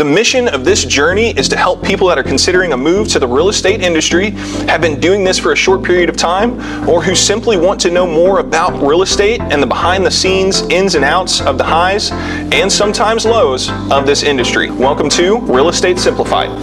The 0.00 0.06
mission 0.06 0.48
of 0.48 0.64
this 0.64 0.86
journey 0.86 1.36
is 1.36 1.46
to 1.50 1.58
help 1.58 1.84
people 1.84 2.08
that 2.08 2.18
are 2.18 2.22
considering 2.22 2.72
a 2.72 2.76
move 2.78 3.08
to 3.08 3.18
the 3.18 3.28
real 3.28 3.50
estate 3.50 3.82
industry, 3.82 4.30
have 4.30 4.80
been 4.80 4.98
doing 4.98 5.24
this 5.24 5.38
for 5.38 5.52
a 5.52 5.54
short 5.54 5.84
period 5.84 6.08
of 6.08 6.16
time, 6.16 6.58
or 6.88 7.02
who 7.02 7.14
simply 7.14 7.58
want 7.58 7.78
to 7.82 7.90
know 7.90 8.06
more 8.06 8.38
about 8.38 8.82
real 8.82 9.02
estate 9.02 9.42
and 9.42 9.62
the 9.62 9.66
behind 9.66 10.06
the 10.06 10.10
scenes 10.10 10.62
ins 10.70 10.94
and 10.94 11.04
outs 11.04 11.42
of 11.42 11.58
the 11.58 11.64
highs 11.64 12.12
and 12.12 12.72
sometimes 12.72 13.26
lows 13.26 13.68
of 13.92 14.06
this 14.06 14.22
industry. 14.22 14.70
Welcome 14.70 15.10
to 15.10 15.38
Real 15.40 15.68
Estate 15.68 15.98
Simplified. 15.98 16.48
All 16.48 16.56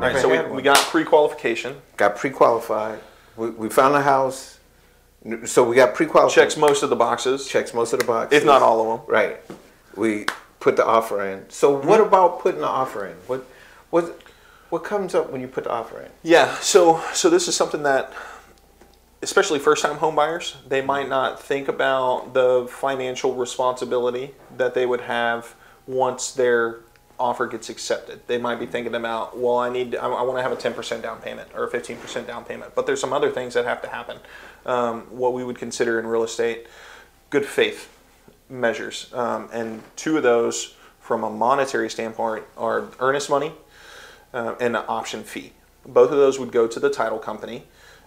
right, 0.00 0.20
so 0.20 0.28
we, 0.28 0.56
we 0.56 0.62
got 0.62 0.78
pre 0.78 1.04
qualification. 1.04 1.76
Got 1.96 2.16
pre-qualified. 2.16 2.98
We, 3.36 3.50
we 3.50 3.68
found 3.68 3.94
a 3.94 4.02
house. 4.02 4.58
So 5.44 5.62
we 5.62 5.76
got 5.76 5.94
pre-qualified. 5.94 6.34
Checks 6.34 6.56
most 6.56 6.82
of 6.82 6.90
the 6.90 6.96
boxes, 6.96 7.46
checks 7.46 7.72
most 7.72 7.92
of 7.92 8.00
the 8.00 8.04
boxes. 8.04 8.36
if 8.36 8.44
not 8.44 8.62
all 8.62 8.80
of 8.80 8.98
them. 8.98 9.08
Right. 9.08 9.38
We 9.96 10.26
put 10.60 10.76
the 10.76 10.84
offer 10.86 11.26
in. 11.26 11.48
So 11.50 11.70
what 11.72 11.98
Mm-hmm. 12.00 12.08
about 12.08 12.40
putting 12.40 12.60
the 12.60 12.68
offer 12.68 13.06
in? 13.06 13.16
What 13.26 13.46
what 13.90 14.20
what 14.70 14.84
comes 14.84 15.14
up 15.14 15.30
when 15.30 15.40
you 15.40 15.48
put 15.48 15.64
the 15.64 15.70
offer 15.70 16.00
in? 16.00 16.10
Yeah, 16.22 16.56
so 16.60 17.02
so 17.12 17.28
this 17.30 17.48
is 17.48 17.56
something 17.56 17.82
that 17.82 18.12
especially 19.22 19.58
first-time 19.60 19.98
home 19.98 20.16
buyers, 20.16 20.56
they 20.66 20.82
might 20.82 21.08
not 21.08 21.40
think 21.40 21.68
about 21.68 22.34
the 22.34 22.66
financial 22.68 23.34
responsibility 23.34 24.34
that 24.56 24.74
they 24.74 24.84
would 24.84 25.02
have 25.02 25.54
once 25.86 26.32
their 26.32 26.80
offer 27.20 27.46
gets 27.46 27.68
accepted. 27.68 28.20
They 28.26 28.36
might 28.38 28.58
be 28.58 28.66
thinking 28.66 28.96
about, 28.96 29.38
well, 29.38 29.58
I 29.58 29.68
need, 29.70 29.94
I, 29.94 30.08
I 30.08 30.22
want 30.22 30.38
to 30.38 30.42
have 30.42 30.50
a 30.50 30.56
10% 30.56 31.02
down 31.02 31.18
payment 31.20 31.50
or 31.54 31.64
a 31.64 31.70
15% 31.70 32.26
down 32.26 32.44
payment, 32.44 32.74
but 32.74 32.84
there's 32.84 33.00
some 33.00 33.12
other 33.12 33.30
things 33.30 33.54
that 33.54 33.64
have 33.64 33.80
to 33.82 33.88
happen. 33.88 34.18
Um, 34.66 35.02
what 35.10 35.34
we 35.34 35.44
would 35.44 35.56
consider 35.56 36.00
in 36.00 36.06
real 36.08 36.24
estate 36.24 36.66
good 37.30 37.46
faith 37.46 37.88
measures, 38.52 39.10
um, 39.14 39.48
and 39.52 39.82
two 39.96 40.16
of 40.16 40.22
those 40.22 40.76
from 41.00 41.24
a 41.24 41.30
monetary 41.30 41.90
standpoint 41.90 42.44
are 42.56 42.84
earnest 43.00 43.30
money 43.30 43.52
uh, 44.34 44.54
and 44.60 44.76
an 44.76 44.84
option 44.86 45.24
fee. 45.24 45.52
Both 45.84 46.12
of 46.12 46.18
those 46.18 46.38
would 46.38 46.52
go 46.52 46.68
to 46.68 46.78
the 46.78 46.90
title 46.90 47.18
company 47.18 47.64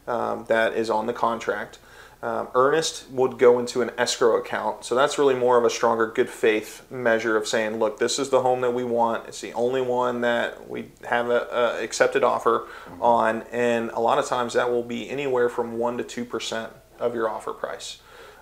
um, 0.07 0.45
that 0.47 0.73
is 0.73 0.89
on 0.89 1.07
the 1.07 1.13
contract. 1.13 1.79
Um, 2.21 2.47
earnest 2.55 3.09
would 3.11 3.37
go 3.37 3.59
into 3.59 3.81
an 3.81 3.91
escrow 3.97 4.37
account. 4.37 4.85
So 4.85 4.95
that's 4.95 5.19
really 5.19 5.35
more 5.35 5.57
of 5.57 5.65
a 5.65 5.69
stronger 5.69 6.07
good 6.07 6.29
faith 6.29 6.89
measure 6.89 7.35
of 7.37 7.47
saying, 7.47 7.77
look, 7.77 7.99
this 7.99 8.17
is 8.17 8.29
the 8.29 8.41
home 8.41 8.61
that 8.61 8.73
we 8.73 8.83
want. 8.83 9.27
It's 9.27 9.41
the 9.41 9.53
only 9.53 9.81
one 9.81 10.21
that 10.21 10.69
we 10.69 10.91
have 11.07 11.29
a, 11.29 11.47
a 11.51 11.83
accepted 11.83 12.23
offer 12.23 12.67
on, 13.01 13.43
and 13.51 13.91
a 13.91 13.99
lot 13.99 14.17
of 14.17 14.25
times 14.25 14.53
that 14.53 14.71
will 14.71 14.83
be 14.83 15.09
anywhere 15.09 15.49
from 15.49 15.77
one 15.77 15.97
to 15.97 16.03
two 16.03 16.25
percent 16.25 16.71
of 16.97 17.13
your 17.13 17.29
offer 17.29 17.51
price. 17.51 17.99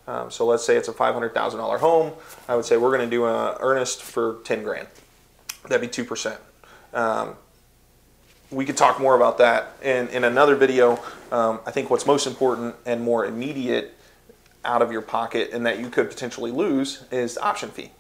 Um, 0.08 0.30
so 0.30 0.46
let's 0.46 0.66
say 0.66 0.76
it's 0.76 0.88
a 0.88 0.94
five 0.94 1.14
hundred 1.14 1.34
thousand 1.34 1.59
dollar 1.59 1.78
home. 1.78 2.14
I 2.48 2.56
would 2.56 2.66
say 2.66 2.78
we're 2.78 2.96
going 2.96 3.09
to 3.09 3.16
do 3.16 3.26
a 3.26 3.58
earnest 3.59 4.04
for 4.04 4.40
ten 4.44 4.64
grand. 4.64 4.88
That'd 5.64 5.82
be 5.82 5.88
two 5.88 6.06
percent. 6.06 6.40
Um, 6.94 7.36
we 8.52 8.66
could 8.66 8.78
talk 8.78 9.00
more 9.00 9.16
about 9.16 9.40
that 9.40 9.73
in, 9.82 10.08
in 10.10 10.23
another 10.23 10.56
video. 10.56 11.00
Um, 11.32 11.60
I 11.66 11.72
think 11.72 11.90
what's 11.90 12.06
most 12.06 12.28
important 12.28 12.76
and 12.86 13.02
more 13.02 13.26
immediate 13.26 13.95
out 14.64 14.82
of 14.82 14.92
your 14.92 15.02
pocket 15.02 15.50
and 15.52 15.66
that 15.66 15.80
you 15.80 15.90
could 15.90 16.10
potentially 16.10 16.52
lose 16.52 17.04
is 17.12 17.36
the 17.36 17.42
option 17.42 17.70
fee. 17.70 17.92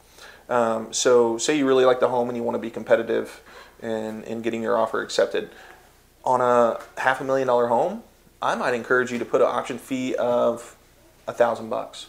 Um, 0.49 0.93
so, 0.93 1.37
say 1.37 1.57
you 1.57 1.65
really 1.65 1.85
like 1.85 1.99
the 1.99 2.09
home 2.09 2.29
and 2.29 2.37
you 2.37 2.43
want 2.43 2.55
to 2.55 2.59
be 2.59 2.69
competitive 2.69 3.41
in, 3.81 4.23
in 4.23 4.41
getting 4.41 4.61
your 4.61 4.77
offer 4.77 5.01
accepted. 5.01 5.49
On 6.23 6.41
a 6.41 6.79
half 6.99 7.21
a 7.21 7.23
million 7.23 7.47
dollar 7.47 7.67
home, 7.67 8.03
I 8.41 8.55
might 8.55 8.73
encourage 8.73 9.11
you 9.11 9.19
to 9.19 9.25
put 9.25 9.41
an 9.41 9.47
option 9.47 9.77
fee 9.77 10.15
of 10.15 10.75
a 11.27 11.33
thousand 11.33 11.69
bucks 11.69 12.07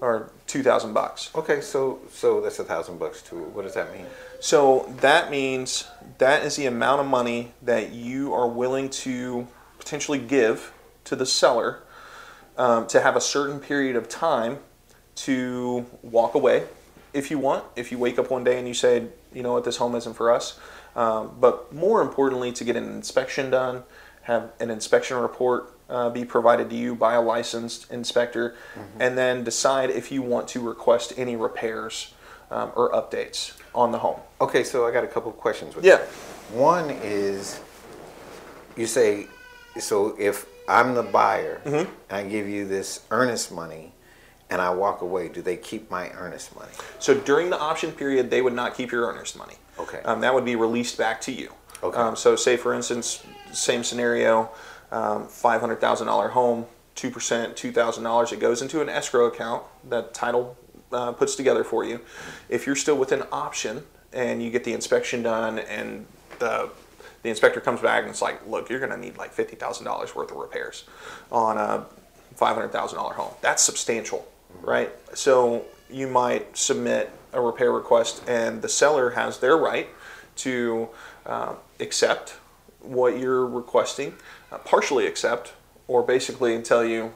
or 0.00 0.30
two 0.46 0.62
thousand 0.62 0.92
bucks. 0.92 1.30
Okay, 1.34 1.60
so 1.60 2.00
so 2.10 2.40
that's 2.40 2.58
a 2.58 2.64
thousand 2.64 2.98
bucks 2.98 3.22
too. 3.22 3.42
What 3.54 3.62
does 3.62 3.74
that 3.74 3.92
mean? 3.92 4.06
So 4.40 4.92
that 5.00 5.30
means 5.30 5.86
that 6.18 6.44
is 6.44 6.56
the 6.56 6.66
amount 6.66 7.00
of 7.00 7.06
money 7.06 7.52
that 7.62 7.92
you 7.92 8.34
are 8.34 8.48
willing 8.48 8.90
to 8.90 9.46
potentially 9.78 10.18
give 10.18 10.72
to 11.04 11.16
the 11.16 11.26
seller 11.26 11.82
um, 12.58 12.86
to 12.88 13.00
have 13.00 13.16
a 13.16 13.20
certain 13.20 13.60
period 13.60 13.96
of 13.96 14.08
time 14.08 14.58
to 15.14 15.86
walk 16.02 16.34
away 16.34 16.64
if 17.14 17.30
you 17.30 17.38
want. 17.38 17.64
If 17.76 17.90
you 17.90 17.98
wake 17.98 18.18
up 18.18 18.30
one 18.30 18.44
day 18.44 18.58
and 18.58 18.68
you 18.68 18.74
say, 18.74 19.06
you 19.32 19.42
know 19.42 19.52
what, 19.54 19.64
this 19.64 19.78
home 19.78 19.94
isn't 19.94 20.14
for 20.14 20.30
us. 20.30 20.58
Um, 20.94 21.36
but 21.40 21.72
more 21.72 22.02
importantly, 22.02 22.52
to 22.52 22.64
get 22.64 22.76
an 22.76 22.84
inspection 22.84 23.50
done, 23.50 23.84
have 24.22 24.52
an 24.60 24.70
inspection 24.70 25.16
report 25.18 25.75
uh, 25.88 26.10
be 26.10 26.24
provided 26.24 26.68
to 26.70 26.76
you 26.76 26.94
by 26.94 27.14
a 27.14 27.20
licensed 27.22 27.90
inspector, 27.92 28.54
and 28.98 29.16
then 29.16 29.44
decide 29.44 29.90
if 29.90 30.10
you 30.10 30.22
want 30.22 30.48
to 30.48 30.60
request 30.60 31.12
any 31.16 31.36
repairs 31.36 32.12
um, 32.50 32.72
or 32.76 32.90
updates 32.92 33.56
on 33.74 33.92
the 33.92 33.98
home. 33.98 34.18
Okay, 34.40 34.64
so 34.64 34.86
I 34.86 34.90
got 34.92 35.04
a 35.04 35.08
couple 35.08 35.30
of 35.30 35.36
questions 35.38 35.74
with 35.76 35.84
Yeah. 35.84 35.96
that. 35.96 36.06
One 36.52 36.90
is 37.02 37.60
you 38.76 38.86
say 38.86 39.26
so 39.78 40.14
if 40.18 40.46
I'm 40.68 40.94
the 40.94 41.02
buyer 41.02 41.60
Mm-hmm. 41.64 41.76
and 41.76 41.88
I 42.10 42.24
give 42.28 42.48
you 42.48 42.66
this 42.66 43.00
earnest 43.10 43.52
money 43.52 43.92
and 44.48 44.60
I 44.62 44.70
walk 44.70 45.02
away, 45.02 45.28
do 45.28 45.42
they 45.42 45.56
keep 45.56 45.90
my 45.90 46.10
earnest 46.12 46.54
money? 46.56 46.70
So 46.98 47.14
during 47.14 47.50
the 47.50 47.58
option 47.58 47.90
period, 47.92 48.30
they 48.30 48.42
would 48.42 48.52
not 48.54 48.74
keep 48.76 48.90
your 48.92 49.06
earnest 49.06 49.36
money. 49.36 49.56
Okay. 49.78 50.00
Um, 50.04 50.20
that 50.20 50.32
would 50.32 50.44
be 50.44 50.54
released 50.56 50.96
back 50.98 51.20
to 51.22 51.32
you. 51.32 51.52
Okay. 51.82 51.98
Um, 51.98 52.16
so 52.16 52.36
say 52.36 52.56
for 52.56 52.72
instance, 52.72 53.22
same 53.52 53.82
scenario, 53.84 54.50
um, 54.90 55.26
five 55.28 55.60
hundred 55.60 55.80
thousand 55.80 56.06
dollar 56.06 56.28
home, 56.28 56.66
two 56.94 57.10
percent, 57.10 57.56
two 57.56 57.72
thousand 57.72 58.04
dollars. 58.04 58.32
It 58.32 58.40
goes 58.40 58.62
into 58.62 58.80
an 58.80 58.88
escrow 58.88 59.26
account 59.26 59.62
that 59.88 60.14
title 60.14 60.56
uh, 60.92 61.12
puts 61.12 61.34
together 61.34 61.64
for 61.64 61.84
you. 61.84 62.00
If 62.48 62.66
you're 62.66 62.76
still 62.76 62.96
within 62.96 63.22
option 63.32 63.84
and 64.12 64.42
you 64.42 64.50
get 64.50 64.64
the 64.64 64.72
inspection 64.72 65.22
done 65.22 65.58
and 65.58 66.06
the 66.38 66.70
the 67.22 67.30
inspector 67.30 67.60
comes 67.60 67.80
back 67.80 68.02
and 68.02 68.10
it's 68.10 68.22
like, 68.22 68.46
look, 68.46 68.70
you're 68.70 68.78
going 68.78 68.92
to 68.92 68.96
need 68.96 69.16
like 69.16 69.32
fifty 69.32 69.56
thousand 69.56 69.84
dollars 69.84 70.14
worth 70.14 70.30
of 70.30 70.36
repairs 70.36 70.84
on 71.32 71.58
a 71.58 71.84
five 72.34 72.54
hundred 72.54 72.70
thousand 72.72 72.98
dollar 72.98 73.14
home. 73.14 73.32
That's 73.40 73.62
substantial, 73.62 74.26
right? 74.60 74.92
So 75.14 75.64
you 75.90 76.06
might 76.06 76.56
submit 76.56 77.10
a 77.32 77.40
repair 77.40 77.72
request, 77.72 78.22
and 78.28 78.62
the 78.62 78.68
seller 78.68 79.10
has 79.10 79.38
their 79.38 79.56
right 79.56 79.88
to 80.36 80.88
uh, 81.26 81.54
accept 81.80 82.34
what 82.86 83.18
you're 83.18 83.46
requesting, 83.46 84.14
uh, 84.50 84.58
partially 84.58 85.06
accept, 85.06 85.52
or 85.88 86.02
basically 86.02 86.60
tell 86.62 86.84
you, 86.84 87.12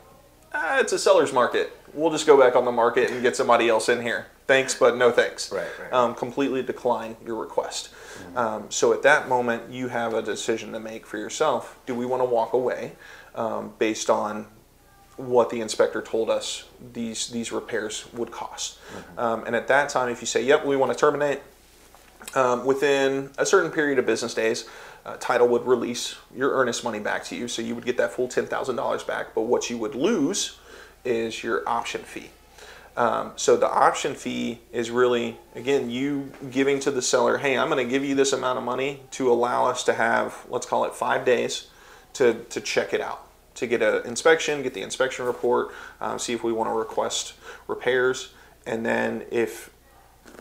ah, 0.53 0.79
it's 0.79 0.93
a 0.93 0.99
seller's 0.99 1.33
market. 1.33 1.77
We'll 1.93 2.11
just 2.11 2.27
go 2.27 2.39
back 2.39 2.57
on 2.57 2.65
the 2.65 2.73
market 2.73 3.11
and 3.11 3.23
get 3.23 3.37
somebody 3.37 3.69
else 3.69 3.89
in 3.89 4.03
here. 4.03 4.27
Thanks, 4.47 4.75
but 4.75 4.97
no 4.97 5.13
thanks. 5.13 5.53
Right, 5.53 5.67
right. 5.81 5.93
Um, 5.93 6.15
completely 6.15 6.63
decline 6.63 7.17
your 7.25 7.37
request. 7.37 7.91
Um, 8.35 8.67
so 8.69 8.93
at 8.93 9.03
that 9.03 9.29
moment, 9.29 9.71
you 9.71 9.89
have 9.89 10.13
a 10.13 10.23
decision 10.23 10.73
to 10.73 10.81
make 10.81 11.07
for 11.07 11.19
yourself. 11.19 11.79
Do 11.87 11.95
we 11.95 12.05
want 12.05 12.21
to 12.21 12.25
walk 12.25 12.53
away 12.53 12.93
um, 13.35 13.73
based 13.79 14.11
on 14.11 14.47
what 15.17 15.51
the 15.51 15.61
inspector 15.61 16.01
told 16.03 16.31
us 16.31 16.65
these 16.93 17.29
these 17.29 17.53
repairs 17.53 18.13
would 18.13 18.31
cost? 18.31 18.79
Um, 19.17 19.45
and 19.47 19.55
at 19.55 19.69
that 19.69 19.89
time, 19.89 20.09
if 20.09 20.21
you 20.21 20.27
say, 20.27 20.43
"Yep, 20.43 20.65
we 20.65 20.77
want 20.77 20.93
to 20.93 20.99
terminate," 20.99 21.41
um, 22.35 22.65
within 22.65 23.31
a 23.39 23.47
certain 23.47 23.71
period 23.71 23.99
of 23.99 24.07
business 24.07 24.35
days, 24.35 24.69
uh, 25.05 25.17
title 25.19 25.49
would 25.49 25.67
release 25.67 26.17
your 26.35 26.53
earnest 26.53 26.85
money 26.85 27.01
back 27.01 27.25
to 27.25 27.37
you, 27.37 27.49
so 27.49 27.63
you 27.63 27.75
would 27.75 27.85
get 27.85 27.97
that 27.97 28.13
full 28.13 28.29
ten 28.29 28.47
thousand 28.47 28.77
dollars 28.77 29.03
back. 29.03 29.35
But 29.35 29.43
what 29.43 29.71
you 29.71 29.79
would 29.79 29.95
lose 29.95 30.59
is 31.05 31.43
your 31.43 31.69
option 31.69 32.03
fee. 32.03 32.31
Um, 32.97 33.33
so 33.37 33.57
the 33.57 33.71
option 33.71 34.15
fee 34.15 34.61
is 34.73 34.91
really, 34.91 35.39
again, 35.55 35.89
you 35.89 36.33
giving 36.51 36.81
to 36.81 36.91
the 36.91 37.01
seller, 37.01 37.39
hey, 37.39 37.57
I'm 37.57 37.71
going 37.71 37.83
to 37.83 37.91
give 37.91 38.05
you 38.05 38.15
this 38.15 38.33
amount 38.33 38.59
of 38.59 38.65
money 38.65 39.01
to 39.13 39.31
allow 39.31 39.67
us 39.67 39.85
to 39.85 39.95
have, 39.95 40.45
let's 40.51 40.67
call 40.67 40.85
it 40.85 40.93
five 40.93 41.25
days 41.25 41.69
to, 42.15 42.35
to 42.51 42.61
check 42.61 42.93
it 42.93 43.01
out, 43.01 43.27
to 43.55 43.67
get 43.67 43.81
an 43.81 44.05
inspection, 44.05 44.63
get 44.63 44.75
the 44.75 44.83
inspection 44.83 45.25
report, 45.25 45.73
um, 46.01 46.19
see 46.19 46.33
if 46.33 46.43
we 46.43 46.53
want 46.53 46.69
to 46.69 46.75
request 46.75 47.35
repairs. 47.69 48.35
And 48.67 48.85
then 48.85 49.23
if 49.31 49.71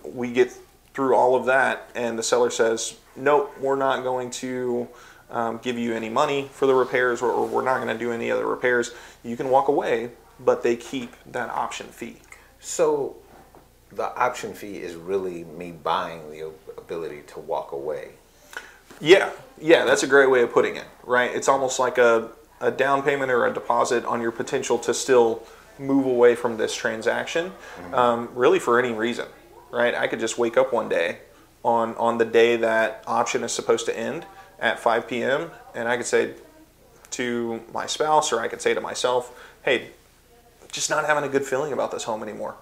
we 0.04 0.34
get 0.34 0.52
through 0.94 1.16
all 1.16 1.36
of 1.36 1.46
that 1.46 1.90
and 1.96 2.18
the 2.18 2.24
seller 2.24 2.50
says, 2.50 2.96
nope, 3.16 3.56
we're 3.60 3.76
not 3.76 4.04
going 4.04 4.32
to 4.32 4.88
um, 5.30 5.60
give 5.62 5.78
you 5.78 5.94
any 5.94 6.10
money 6.10 6.50
for 6.52 6.66
the 6.66 6.74
repairs 6.74 7.22
or, 7.22 7.32
or 7.32 7.46
we're 7.46 7.64
not 7.64 7.78
going 7.78 7.88
to 7.88 7.98
do 7.98 8.12
any 8.12 8.32
other 8.32 8.46
repairs, 8.46 8.92
you 9.24 9.38
can 9.38 9.50
walk 9.50 9.68
away, 9.68 10.12
but 10.40 10.64
they 10.64 10.76
keep 10.76 11.14
that 11.32 11.50
option 11.50 11.88
fee. 11.88 12.18
So 12.60 13.18
the 13.92 14.14
option 14.16 14.54
fee 14.54 14.78
is 14.78 14.96
really 14.96 15.44
me 15.44 15.72
buying 15.72 16.30
the 16.32 16.52
ability 16.78 17.22
to 17.28 17.40
walk 17.40 17.72
away. 17.72 18.10
Yeah, 19.00 19.32
yeah, 19.60 19.86
that's 19.86 20.04
a 20.04 20.08
great 20.08 20.30
way 20.30 20.42
of 20.42 20.52
putting 20.52 20.76
it, 20.76 20.86
right? 21.04 21.34
It's 21.34 21.48
almost 21.48 21.80
like 21.80 21.98
a, 21.98 22.30
a 22.60 22.72
down 22.72 23.02
payment 23.02 23.32
or 23.32 23.46
a 23.46 23.54
deposit 23.54 24.04
on 24.06 24.22
your 24.22 24.32
potential 24.32 24.78
to 24.80 24.94
still 24.94 25.44
move 25.78 26.06
away 26.06 26.36
from 26.36 26.58
this 26.58 26.76
transaction, 26.76 27.54
um, 27.94 28.30
really 28.34 28.60
for 28.60 28.78
any 28.78 28.92
reason, 28.92 29.26
right? 29.72 29.96
I 29.96 30.08
could 30.08 30.20
just 30.20 30.38
wake 30.38 30.58
up 30.58 30.74
one 30.74 30.90
day 30.90 31.20
on, 31.64 31.96
on 31.96 32.18
the 32.18 32.26
day 32.26 32.56
that 32.58 33.04
option 33.06 33.44
is 33.44 33.52
supposed 33.52 33.86
to 33.86 33.98
end 33.98 34.26
at 34.60 34.80
5 34.80 35.08
p.m., 35.08 35.52
and 35.76 35.88
I 35.88 35.98
could 35.98 36.06
say 36.06 36.34
to 37.12 37.62
my 37.74 37.86
spouse 37.86 38.32
or 38.32 38.40
I 38.40 38.48
could 38.48 38.62
say 38.62 38.74
to 38.74 38.82
myself, 38.82 39.38
hey, 39.64 39.90
just 40.72 40.90
not 40.90 41.06
having 41.06 41.24
a 41.24 41.30
good 41.30 41.44
feeling 41.44 41.74
about 41.74 41.92
this 41.92 42.04
home 42.04 42.22
anymore. 42.24 42.56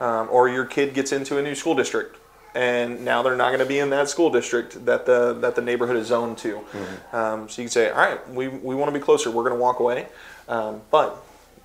um, 0.00 0.28
or 0.30 0.48
your 0.48 0.64
kid 0.64 0.94
gets 0.94 1.12
into 1.12 1.38
a 1.38 1.42
new 1.42 1.54
school 1.54 1.74
district 1.74 2.16
and 2.54 3.04
now 3.04 3.22
they're 3.22 3.36
not 3.36 3.48
going 3.48 3.60
to 3.60 3.66
be 3.66 3.78
in 3.78 3.90
that 3.90 4.08
school 4.08 4.30
district 4.30 4.84
that 4.84 5.06
the 5.06 5.32
that 5.34 5.54
the 5.54 5.62
neighborhood 5.62 5.96
is 5.96 6.08
zoned 6.08 6.36
to. 6.38 6.56
Mm-hmm. 6.56 7.16
Um, 7.16 7.48
so 7.48 7.62
you 7.62 7.66
can 7.66 7.72
say, 7.72 7.90
all 7.90 7.96
right, 7.98 8.30
we, 8.30 8.48
we 8.48 8.74
want 8.74 8.92
to 8.92 8.98
be 8.98 9.02
closer. 9.02 9.30
We're 9.30 9.44
going 9.44 9.54
to 9.54 9.60
walk 9.60 9.80
away, 9.80 10.06
um, 10.48 10.82
but 10.90 11.24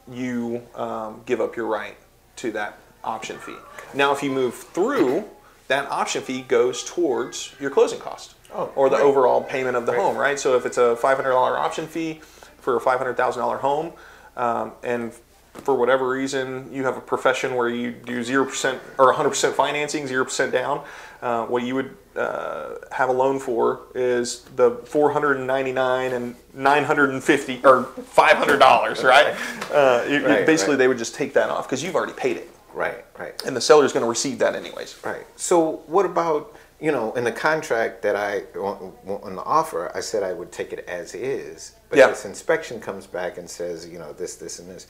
you 0.10 0.62
um, 0.76 1.22
give 1.26 1.42
up 1.42 1.58
your 1.58 1.66
right 1.66 1.98
to 2.38 2.52
that 2.52 2.78
option 3.04 3.38
fee. 3.38 3.56
Now, 3.94 4.14
if 4.14 4.24
you 4.24 4.32
move 4.32 4.54
through, 4.56 5.26
that 5.68 5.90
option 5.92 6.22
fee 6.22 6.42
goes 6.42 6.84
towards 6.84 7.54
your 7.60 7.70
closing 7.70 8.00
cost 8.00 8.36
oh, 8.54 8.72
or 8.76 8.90
the 8.90 8.96
right. 8.96 9.04
overall 9.04 9.42
payment 9.44 9.76
of 9.76 9.86
the 9.86 9.92
right. 9.92 10.02
home, 10.02 10.18
right? 10.18 10.40
So 10.40 10.56
if 10.56 10.66
it's 10.66 10.78
a 10.78 10.98
$500 11.00 11.34
option 11.34 11.88
fee 11.88 12.22
for 12.60 12.78
a 12.78 12.80
$500,000 12.80 13.60
home, 13.60 13.94
um, 14.36 14.74
and 14.84 15.14
for 15.54 15.76
whatever 15.76 16.08
reason 16.10 16.72
you 16.72 16.84
have 16.84 16.98
a 16.98 17.02
profession 17.02 17.56
where 17.56 17.70
you 17.70 17.92
do 17.92 18.22
0% 18.22 18.80
or 18.98 19.14
100% 19.14 19.54
financing, 19.54 20.06
0% 20.08 20.52
down, 20.52 20.84
uh, 21.22 21.46
what 21.46 21.64
you 21.64 21.76
would 21.76 21.98
uh, 22.16 22.76
have 22.92 23.10
a 23.10 23.12
loan 23.12 23.40
for 23.40 23.82
is 23.96 24.42
the 24.56 24.72
499 24.86 26.14
and 26.14 26.36
950 26.54 27.62
or 27.64 27.84
$500, 27.84 29.04
right? 29.04 29.36
Uh, 29.68 30.06
you, 30.08 30.26
right 30.26 30.46
basically, 30.46 30.78
they 30.78 30.88
would 30.88 30.98
just 30.98 31.14
take 31.14 31.34
that 31.34 31.50
off 31.50 31.68
because 31.68 31.84
you've 31.84 31.94
already 31.94 32.14
paid 32.14 32.38
it. 32.38 32.50
Right, 32.78 33.04
right. 33.18 33.42
And 33.46 33.56
the 33.56 33.62
seller 33.62 33.86
is 33.86 33.92
going 33.92 34.04
to 34.04 34.10
receive 34.10 34.40
that 34.40 34.56
anyways. 34.56 35.00
Right. 35.04 35.26
So 35.36 35.84
what 35.88 36.06
about 36.06 36.56
you 36.80 36.92
know, 36.92 37.12
in 37.14 37.24
the 37.24 37.32
contract 37.32 38.04
that 38.04 38.16
I 38.16 38.42
on 38.60 39.36
the 39.36 39.44
offer, 39.44 39.92
I 39.96 40.00
said 40.00 40.24
I 40.24 40.34
would 40.34 40.52
take 40.52 40.74
it 40.74 40.86
as 40.88 41.16
is. 41.16 41.76
But 41.90 41.98
yeah. 41.98 42.08
this 42.08 42.26
inspection 42.26 42.80
comes 42.80 43.08
back 43.08 43.38
and 43.38 43.50
says, 43.50 43.88
you 43.88 43.98
know, 43.98 44.14
this, 44.14 44.36
this, 44.36 44.60
and 44.60 44.70
this 44.70 44.88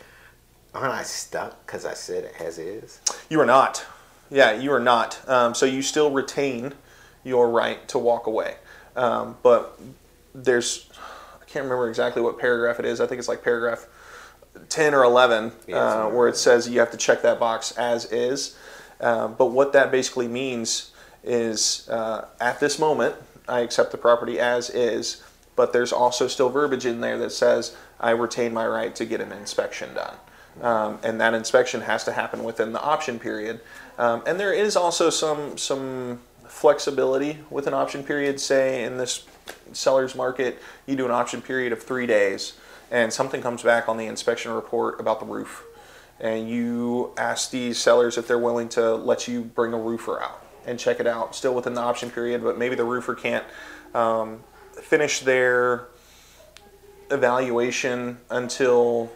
aren't 0.74 0.94
I 0.94 1.04
stuck 1.04 1.66
because 1.66 1.86
I 1.86 1.94
said 1.94 2.25
it 2.25 2.36
as 2.39 2.57
is? 2.57 3.01
You 3.30 3.39
are 3.39 3.45
not. 3.45 3.86
Yeah, 4.30 4.51
you 4.51 4.74
are 4.74 4.81
not. 4.81 5.18
Um, 5.30 5.56
so 5.56 5.66
you 5.66 5.81
still 5.81 6.12
retain 6.12 6.74
your 7.24 7.50
right 7.50 7.88
to 7.89 8.00
walk 8.00 8.28
away. 8.28 8.56
Um, 8.98 9.38
but 9.42 9.80
there's, 10.36 10.89
I 11.42 11.45
can't 11.45 11.63
remember 11.63 11.88
exactly 11.88 12.22
what 12.22 12.38
paragraph 12.38 12.80
it 12.80 12.86
is. 12.86 13.00
I 13.00 13.07
think 13.07 13.19
it's 13.19 13.30
like 13.30 13.44
paragraph 13.44 13.88
10 14.69 14.94
or 14.94 15.04
11 15.04 15.51
uh, 15.74 16.07
where 16.09 16.27
it 16.27 16.38
says 16.38 16.69
you 16.69 16.80
have 16.80 16.92
to 16.92 16.98
check 16.98 17.21
that 17.21 17.39
box 17.39 17.71
as 17.77 18.12
is. 18.12 18.57
Uh, 19.00 19.27
but 19.27 19.48
what 19.48 19.74
that 19.74 19.92
basically 19.92 20.27
means 20.27 20.92
is 21.24 21.88
uh, 21.89 22.25
at 22.39 22.59
this 22.59 22.80
moment, 22.80 23.15
I 23.48 23.62
accept 23.62 23.92
the 23.92 23.98
property 23.98 24.39
as 24.39 24.69
is, 24.69 25.24
but 25.56 25.74
there's 25.74 25.94
also 25.94 26.27
still 26.27 26.50
verbiage 26.50 26.86
in 26.86 27.01
there 27.01 27.18
that 27.19 27.31
says 27.31 27.75
I 28.00 28.12
retain 28.12 28.54
my 28.54 28.68
right 28.68 28.95
to 28.95 29.06
get 29.06 29.21
an 29.21 29.31
inspection 29.31 29.94
done 29.94 30.18
um, 30.62 31.00
and 31.03 31.19
that 31.21 31.33
inspection 31.33 31.81
has 31.81 32.03
to 32.06 32.12
happen 32.12 32.44
within 32.44 32.74
the 32.74 32.81
option 32.81 33.19
period. 33.19 33.60
Um, 33.98 34.24
and 34.25 34.39
there 34.39 34.53
is 34.53 34.75
also 34.75 35.10
some 35.10 35.57
some 35.57 36.19
flexibility 36.48 37.39
with 37.50 37.68
an 37.68 37.74
option 37.74 38.03
period. 38.03 38.39
Say 38.39 38.83
in 38.83 38.98
this 38.98 39.25
seller's 39.74 40.15
market, 40.15 40.60
you 40.86 40.95
do 40.95 41.06
an 41.06 41.12
option 41.12 41.42
period 41.42 41.74
of 41.74 41.83
three 41.83 42.07
days, 42.07 42.53
and 42.92 43.12
something 43.12 43.42
comes 43.42 43.63
back 43.63 43.89
on 43.89 43.98
the 43.98 44.06
inspection 44.06 44.51
report 44.51 45.00
about 45.00 45.19
the 45.19 45.25
roof, 45.25 45.63
and 46.19 46.50
you 46.50 47.13
ask 47.18 47.51
these 47.51 47.78
sellers 47.78 48.18
if 48.18 48.28
they're 48.28 48.39
willing 48.39 48.69
to 48.69 48.95
let 48.95 49.28
you 49.28 49.44
bring 49.44 49.74
a 49.74 49.78
roofer 49.78 50.22
out 50.22 50.44
and 50.66 50.80
check 50.80 51.00
it 51.00 51.07
out, 51.07 51.36
still 51.36 51.54
within 51.54 51.74
the 51.74 51.81
option 51.81 52.10
period, 52.10 52.44
but 52.44 52.57
maybe 52.57 52.75
the 52.75 52.84
roofer 52.84 53.16
can't 53.16 53.45
um, 53.94 54.44
finish 54.81 55.22
their 55.22 55.88
evaluation 57.10 58.18
until 58.30 59.12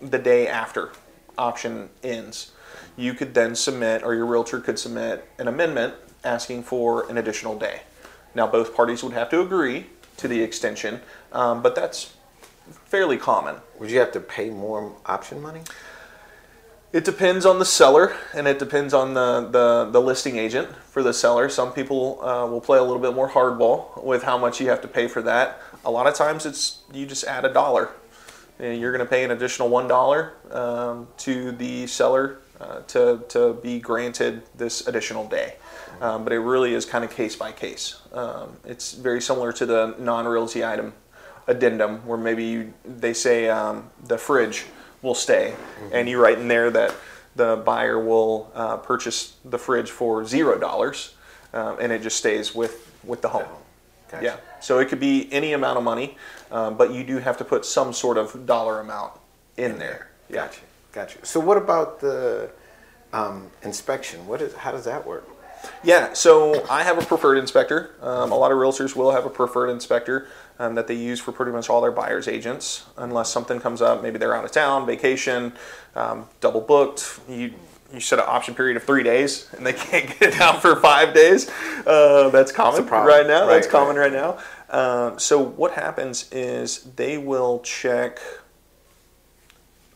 the 0.00 0.18
day 0.18 0.48
after 0.48 0.90
option 1.38 1.88
ends. 2.02 2.52
You 2.96 3.14
could 3.14 3.32
then 3.34 3.54
submit, 3.54 4.02
or 4.02 4.14
your 4.14 4.26
realtor 4.26 4.60
could 4.60 4.78
submit, 4.78 5.28
an 5.38 5.48
amendment 5.48 5.94
asking 6.24 6.64
for 6.64 7.08
an 7.08 7.16
additional 7.16 7.58
day. 7.58 7.82
Now, 8.34 8.46
both 8.46 8.74
parties 8.74 9.02
would 9.02 9.12
have 9.12 9.30
to 9.30 9.40
agree 9.40 9.86
to 10.16 10.28
the 10.28 10.42
extension, 10.42 11.00
um, 11.32 11.62
but 11.62 11.74
that's 11.74 12.14
fairly 12.86 13.16
common. 13.16 13.56
Would 13.78 13.90
you 13.90 13.98
have 13.98 14.12
to 14.12 14.20
pay 14.20 14.50
more 14.50 14.94
option 15.06 15.40
money? 15.40 15.62
It 16.92 17.06
depends 17.06 17.46
on 17.46 17.58
the 17.58 17.64
seller 17.64 18.14
and 18.34 18.46
it 18.46 18.58
depends 18.58 18.92
on 18.92 19.14
the, 19.14 19.48
the, 19.50 19.88
the 19.90 20.00
listing 20.00 20.36
agent 20.36 20.68
for 20.90 21.02
the 21.02 21.14
seller. 21.14 21.48
Some 21.48 21.72
people 21.72 22.22
uh, 22.22 22.46
will 22.46 22.60
play 22.60 22.78
a 22.78 22.82
little 22.82 23.00
bit 23.00 23.14
more 23.14 23.30
hardball 23.30 24.04
with 24.04 24.24
how 24.24 24.36
much 24.36 24.60
you 24.60 24.68
have 24.68 24.82
to 24.82 24.88
pay 24.88 25.08
for 25.08 25.22
that. 25.22 25.58
A 25.84 25.90
lot 25.90 26.06
of 26.06 26.14
times 26.14 26.44
it's 26.44 26.82
you 26.92 27.06
just 27.06 27.24
add 27.24 27.44
a 27.46 27.52
dollar 27.52 27.90
And 28.58 28.80
you're 28.80 28.92
going 28.92 29.04
to 29.04 29.10
pay 29.10 29.24
an 29.24 29.30
additional 29.30 29.68
one 29.68 29.88
dollar 29.88 30.34
um, 30.50 31.08
to 31.18 31.52
the 31.52 31.86
seller 31.86 32.38
uh, 32.60 32.80
to 32.82 33.24
to 33.28 33.54
be 33.54 33.80
granted 33.80 34.42
this 34.56 34.86
additional 34.86 35.26
day. 35.26 35.56
Um, 36.00 36.24
but 36.24 36.32
it 36.32 36.38
really 36.38 36.74
is 36.74 36.84
kind 36.84 37.04
of 37.04 37.10
case 37.10 37.36
by 37.36 37.52
case. 37.52 38.00
Um, 38.12 38.56
it's 38.64 38.92
very 38.92 39.20
similar 39.20 39.52
to 39.52 39.66
the 39.66 39.94
non-realty 39.98 40.64
item 40.64 40.92
addendum, 41.46 42.06
where 42.06 42.18
maybe 42.18 42.44
you, 42.44 42.74
they 42.84 43.14
say 43.14 43.48
um, 43.48 43.90
the 44.06 44.18
fridge 44.18 44.64
will 45.02 45.14
stay, 45.14 45.54
mm-hmm. 45.54 45.94
and 45.94 46.08
you 46.08 46.20
write 46.20 46.38
in 46.38 46.48
there 46.48 46.70
that 46.70 46.94
the 47.34 47.62
buyer 47.64 47.98
will 47.98 48.50
uh, 48.54 48.76
purchase 48.76 49.36
the 49.44 49.58
fridge 49.58 49.90
for 49.90 50.24
zero 50.24 50.58
dollars, 50.58 51.14
um, 51.52 51.76
and 51.80 51.92
it 51.92 52.02
just 52.02 52.16
stays 52.16 52.54
with 52.54 52.92
with 53.04 53.22
the 53.22 53.28
home. 53.28 53.46
Gotcha. 54.10 54.24
Yeah. 54.24 54.36
So 54.60 54.78
it 54.78 54.88
could 54.88 55.00
be 55.00 55.32
any 55.32 55.54
amount 55.54 55.78
of 55.78 55.84
money, 55.84 56.16
um, 56.50 56.76
but 56.76 56.92
you 56.92 57.02
do 57.02 57.18
have 57.18 57.38
to 57.38 57.44
put 57.44 57.64
some 57.64 57.92
sort 57.92 58.18
of 58.18 58.46
dollar 58.46 58.80
amount 58.80 59.14
in, 59.56 59.72
in 59.72 59.78
there. 59.78 60.08
there. 60.28 60.42
Gotcha. 60.42 60.60
Gotcha. 60.92 61.24
So 61.24 61.40
what 61.40 61.56
about 61.56 62.00
the 62.00 62.50
um, 63.12 63.50
inspection? 63.62 64.26
What 64.26 64.42
is? 64.42 64.54
How 64.54 64.70
does 64.70 64.84
that 64.84 65.06
work? 65.06 65.26
Yeah, 65.84 66.12
so 66.12 66.66
I 66.68 66.82
have 66.82 66.98
a 66.98 67.04
preferred 67.04 67.38
inspector. 67.38 67.94
Um, 68.00 68.32
a 68.32 68.36
lot 68.36 68.52
of 68.52 68.58
realtors 68.58 68.94
will 68.94 69.12
have 69.12 69.26
a 69.26 69.30
preferred 69.30 69.68
inspector 69.68 70.28
um, 70.58 70.74
that 70.74 70.86
they 70.86 70.94
use 70.94 71.20
for 71.20 71.32
pretty 71.32 71.52
much 71.52 71.68
all 71.68 71.80
their 71.80 71.92
buyer's 71.92 72.28
agents, 72.28 72.84
unless 72.96 73.30
something 73.30 73.60
comes 73.60 73.82
up. 73.82 74.02
Maybe 74.02 74.18
they're 74.18 74.34
out 74.34 74.44
of 74.44 74.52
town, 74.52 74.86
vacation, 74.86 75.52
um, 75.94 76.28
double 76.40 76.60
booked. 76.60 77.20
You 77.28 77.54
you 77.92 78.00
set 78.00 78.18
an 78.18 78.24
option 78.26 78.54
period 78.54 78.76
of 78.78 78.84
three 78.84 79.02
days 79.02 79.48
and 79.52 79.66
they 79.66 79.72
can't 79.90 80.06
get 80.18 80.34
it 80.34 80.40
out 80.40 80.62
for 80.62 80.76
five 80.76 81.12
days. 81.14 81.50
Uh, 81.86 82.30
that's 82.30 82.50
common 82.50 82.86
right 82.86 83.26
now. 83.26 83.46
Right, 83.46 83.54
that's 83.54 83.66
common 83.66 83.96
right, 83.96 84.10
right 84.10 84.12
now. 84.12 84.38
Uh, 84.70 85.16
so 85.18 85.38
what 85.38 85.72
happens 85.72 86.30
is 86.32 86.84
they 86.96 87.18
will 87.18 87.60
check 87.60 88.18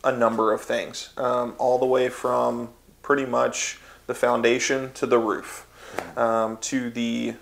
a 0.03 0.11
number 0.11 0.53
of 0.53 0.61
things, 0.61 1.09
um, 1.17 1.55
all 1.57 1.79
the 1.79 1.85
way 1.85 2.09
from 2.09 2.69
pretty 3.01 3.25
much 3.25 3.79
the 4.07 4.15
foundation 4.15 4.91
to 4.93 5.05
the 5.05 5.19
roof, 5.19 5.67
um, 6.17 6.57
to 6.57 6.89
the 6.89 7.35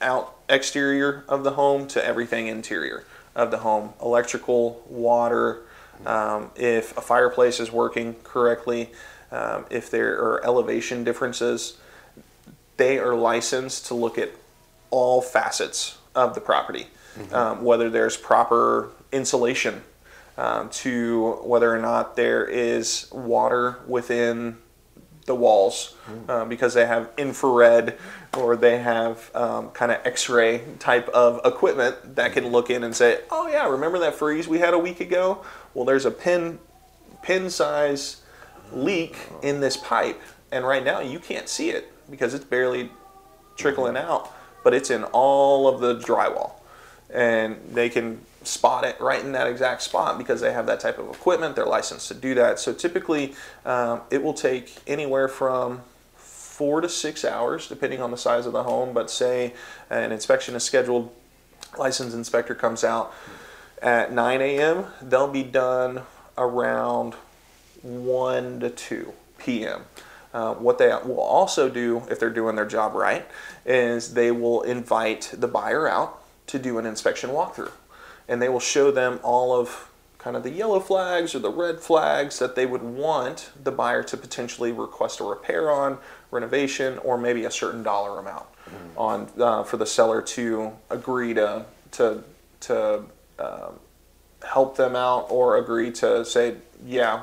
out 0.00 0.36
exterior 0.48 1.24
of 1.28 1.42
the 1.42 1.52
home 1.52 1.88
to 1.88 2.04
everything 2.04 2.46
interior 2.46 3.04
of 3.34 3.50
the 3.50 3.58
home, 3.58 3.92
electrical, 4.00 4.84
water. 4.88 5.62
Um, 6.04 6.50
if 6.56 6.96
a 6.96 7.00
fireplace 7.00 7.58
is 7.58 7.72
working 7.72 8.16
correctly, 8.22 8.90
um, 9.32 9.64
if 9.70 9.90
there 9.90 10.14
are 10.22 10.44
elevation 10.44 11.04
differences, 11.04 11.78
they 12.76 12.98
are 12.98 13.14
licensed 13.14 13.86
to 13.86 13.94
look 13.94 14.18
at 14.18 14.30
all 14.90 15.20
facets 15.20 15.98
of 16.14 16.34
the 16.34 16.40
property, 16.40 16.86
mm-hmm. 17.18 17.34
um, 17.34 17.64
whether 17.64 17.90
there's 17.90 18.16
proper 18.16 18.90
insulation, 19.12 19.82
um, 20.38 20.68
to 20.68 21.32
whether 21.42 21.74
or 21.74 21.78
not 21.78 22.16
there 22.16 22.44
is 22.44 23.10
water 23.10 23.78
within 23.86 24.58
the 25.26 25.34
walls 25.34 25.96
mm. 26.08 26.28
uh, 26.28 26.44
because 26.44 26.74
they 26.74 26.86
have 26.86 27.10
infrared 27.18 27.98
or 28.36 28.56
they 28.56 28.78
have 28.78 29.30
um, 29.34 29.70
kind 29.70 29.90
of 29.92 29.98
x-ray 30.04 30.62
type 30.78 31.08
of 31.08 31.40
equipment 31.44 32.16
that 32.16 32.32
can 32.32 32.46
look 32.46 32.70
in 32.70 32.84
and 32.84 32.94
say 32.94 33.20
oh 33.30 33.48
yeah 33.48 33.68
remember 33.68 33.98
that 33.98 34.14
freeze 34.14 34.46
we 34.48 34.58
had 34.58 34.72
a 34.72 34.78
week 34.78 35.00
ago? 35.00 35.44
Well 35.74 35.84
there's 35.84 36.06
a 36.06 36.10
pin 36.10 36.58
pin 37.22 37.50
size 37.50 38.22
leak 38.72 39.16
in 39.42 39.60
this 39.60 39.76
pipe, 39.76 40.20
and 40.52 40.64
right 40.64 40.84
now 40.84 41.00
you 41.00 41.18
can't 41.18 41.48
see 41.48 41.70
it 41.70 41.92
because 42.10 42.34
it's 42.34 42.44
barely 42.44 42.90
trickling 43.56 43.96
out, 43.96 44.32
but 44.62 44.74
it's 44.74 44.90
in 44.90 45.04
all 45.04 45.68
of 45.68 45.80
the 45.80 45.96
drywall, 45.96 46.52
and 47.12 47.56
they 47.72 47.88
can 47.88 48.20
spot 48.46 48.84
it 48.84 49.00
right 49.00 49.20
in 49.22 49.32
that 49.32 49.46
exact 49.46 49.82
spot 49.82 50.18
because 50.18 50.40
they 50.40 50.52
have 50.52 50.66
that 50.66 50.80
type 50.80 50.98
of 50.98 51.08
equipment. 51.08 51.56
They're 51.56 51.66
licensed 51.66 52.08
to 52.08 52.14
do 52.14 52.34
that. 52.34 52.58
So 52.58 52.72
typically, 52.72 53.34
um, 53.64 54.02
it 54.10 54.22
will 54.22 54.34
take 54.34 54.76
anywhere 54.86 55.28
from 55.28 55.82
four 56.14 56.80
to 56.80 56.88
six 56.88 57.24
hours, 57.24 57.68
depending 57.68 58.00
on 58.00 58.10
the 58.10 58.16
size 58.16 58.46
of 58.46 58.52
the 58.52 58.62
home. 58.62 58.94
But 58.94 59.10
say 59.10 59.54
an 59.90 60.12
inspection 60.12 60.54
is 60.54 60.64
scheduled, 60.64 61.12
licensed 61.78 62.16
inspector 62.16 62.54
comes 62.54 62.84
out 62.84 63.12
at 63.82 64.12
9 64.12 64.40
a.m. 64.40 64.86
They'll 65.02 65.28
be 65.28 65.42
done 65.42 66.02
around 66.38 67.14
1 67.82 68.60
to 68.60 68.70
2 68.70 69.12
p.m. 69.38 69.82
Uh, 70.32 70.54
what 70.54 70.78
they 70.78 70.88
will 70.88 71.20
also 71.20 71.68
do, 71.68 72.02
if 72.10 72.20
they're 72.20 72.30
doing 72.30 72.56
their 72.56 72.66
job 72.66 72.94
right, 72.94 73.26
is 73.64 74.14
they 74.14 74.30
will 74.30 74.62
invite 74.62 75.32
the 75.32 75.48
buyer 75.48 75.88
out 75.88 76.22
to 76.48 76.58
do 76.58 76.78
an 76.78 76.86
inspection 76.86 77.30
walkthrough. 77.30 77.72
And 78.28 78.42
they 78.42 78.48
will 78.48 78.60
show 78.60 78.90
them 78.90 79.20
all 79.22 79.58
of 79.58 79.90
kind 80.18 80.36
of 80.36 80.42
the 80.42 80.50
yellow 80.50 80.80
flags 80.80 81.34
or 81.34 81.38
the 81.38 81.50
red 81.50 81.78
flags 81.78 82.38
that 82.40 82.56
they 82.56 82.66
would 82.66 82.82
want 82.82 83.50
the 83.62 83.70
buyer 83.70 84.02
to 84.02 84.16
potentially 84.16 84.72
request 84.72 85.20
a 85.20 85.24
repair 85.24 85.70
on, 85.70 85.98
renovation, 86.30 86.98
or 86.98 87.16
maybe 87.16 87.44
a 87.44 87.50
certain 87.50 87.82
dollar 87.82 88.18
amount 88.18 88.46
mm-hmm. 88.64 88.98
on 88.98 89.30
uh, 89.38 89.62
for 89.62 89.76
the 89.76 89.86
seller 89.86 90.20
to 90.20 90.72
agree 90.90 91.32
to 91.34 91.64
to 91.92 92.24
to 92.60 93.04
um, 93.38 93.78
help 94.42 94.76
them 94.76 94.96
out 94.96 95.26
or 95.30 95.58
agree 95.58 95.92
to 95.92 96.24
say, 96.24 96.56
yeah, 96.84 97.22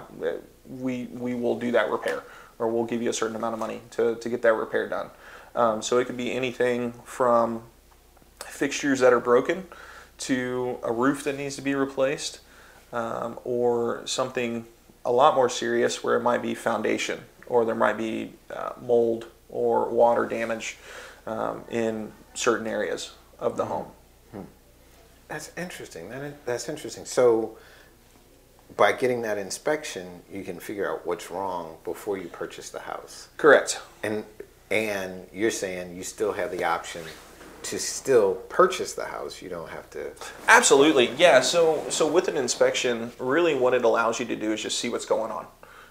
we 0.69 1.05
we 1.11 1.33
will 1.35 1.59
do 1.59 1.71
that 1.71 1.89
repair 1.89 2.23
or 2.59 2.67
we'll 2.67 2.85
give 2.85 3.01
you 3.01 3.09
a 3.09 3.13
certain 3.13 3.35
amount 3.35 3.53
of 3.53 3.59
money 3.59 3.81
to, 3.91 4.15
to 4.15 4.29
get 4.29 4.41
that 4.41 4.53
repair 4.53 4.87
done. 4.87 5.09
Um, 5.55 5.81
so 5.81 5.97
it 5.97 6.05
could 6.05 6.17
be 6.17 6.31
anything 6.31 6.93
from 7.03 7.63
fixtures 8.39 8.99
that 8.99 9.13
are 9.13 9.19
broken 9.19 9.65
to 10.19 10.79
a 10.83 10.91
roof 10.91 11.23
that 11.23 11.37
needs 11.37 11.55
to 11.55 11.61
be 11.61 11.75
replaced 11.75 12.39
um, 12.91 13.39
or 13.43 14.01
something 14.05 14.65
a 15.05 15.11
lot 15.11 15.35
more 15.35 15.49
serious 15.49 16.03
where 16.03 16.15
it 16.15 16.21
might 16.21 16.41
be 16.41 16.55
foundation 16.55 17.19
or 17.47 17.65
there 17.65 17.75
might 17.75 17.97
be 17.97 18.33
uh, 18.51 18.71
mold 18.81 19.27
or 19.49 19.89
water 19.89 20.25
damage 20.25 20.77
um, 21.27 21.63
in 21.69 22.11
certain 22.33 22.67
areas 22.67 23.11
of 23.39 23.57
the 23.57 23.65
home. 23.65 23.87
Hmm. 24.31 24.41
That's 25.27 25.51
interesting. 25.57 26.09
That, 26.09 26.45
that's 26.45 26.69
interesting. 26.69 27.05
So, 27.05 27.57
by 28.75 28.91
getting 28.93 29.21
that 29.21 29.37
inspection, 29.37 30.21
you 30.31 30.43
can 30.43 30.59
figure 30.59 30.89
out 30.89 31.05
what's 31.05 31.29
wrong 31.29 31.77
before 31.83 32.17
you 32.17 32.27
purchase 32.27 32.71
the 32.71 32.79
house. 32.79 33.27
Correct. 33.37 33.79
And 34.01 34.25
and 34.71 35.27
you're 35.31 35.51
saying 35.51 35.95
you 35.95 36.01
still 36.01 36.33
have 36.33 36.49
the 36.49 36.63
option 36.63 37.03
to 37.63 37.79
still 37.79 38.35
purchase 38.49 38.93
the 38.93 39.05
house. 39.05 39.41
You 39.41 39.49
don't 39.49 39.69
have 39.69 39.89
to. 39.91 40.11
Absolutely, 40.47 41.11
yeah. 41.17 41.41
So 41.41 41.83
so 41.89 42.11
with 42.11 42.27
an 42.27 42.37
inspection, 42.37 43.11
really 43.19 43.55
what 43.55 43.73
it 43.73 43.83
allows 43.83 44.19
you 44.19 44.25
to 44.27 44.35
do 44.35 44.51
is 44.53 44.61
just 44.61 44.79
see 44.79 44.89
what's 44.89 45.05
going 45.05 45.31
on. 45.31 45.47